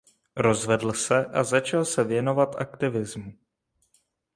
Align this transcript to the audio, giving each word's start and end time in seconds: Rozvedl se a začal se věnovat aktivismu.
Rozvedl 0.37 0.93
se 0.93 1.25
a 1.25 1.43
začal 1.43 1.85
se 1.85 2.03
věnovat 2.03 2.55
aktivismu. 2.55 3.33